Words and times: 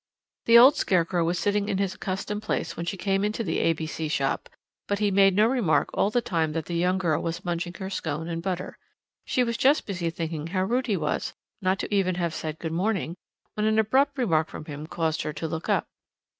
The 0.47 0.57
old 0.57 0.75
scarecrow 0.77 1.23
was 1.23 1.37
sitting 1.37 1.69
in 1.69 1.77
his 1.77 1.93
accustomed 1.93 2.41
place 2.41 2.75
when 2.75 2.87
she 2.87 2.97
came 2.97 3.23
into 3.23 3.43
the 3.43 3.59
A.B.C. 3.59 4.07
shop, 4.07 4.49
but 4.87 4.97
he 4.97 5.05
had 5.05 5.13
made 5.13 5.35
no 5.35 5.45
remark 5.45 5.89
all 5.93 6.09
the 6.09 6.23
time 6.23 6.53
that 6.53 6.65
the 6.65 6.73
young 6.73 6.97
girl 6.97 7.21
was 7.21 7.45
munching 7.45 7.75
her 7.75 7.91
scone 7.91 8.27
and 8.27 8.41
butter. 8.41 8.79
She 9.25 9.43
was 9.43 9.57
just 9.57 9.85
busy 9.85 10.09
thinking 10.09 10.47
how 10.47 10.63
rude 10.63 10.87
he 10.87 10.97
was 10.97 11.35
not 11.61 11.83
even 11.83 12.15
to 12.15 12.19
have 12.19 12.33
said 12.33 12.57
"Good 12.57 12.73
morning," 12.73 13.15
when 13.53 13.67
an 13.67 13.77
abrupt 13.77 14.17
remark 14.17 14.49
from 14.49 14.65
him 14.65 14.87
caused 14.87 15.21
her 15.21 15.33
to 15.33 15.47
look 15.47 15.69
up. 15.69 15.85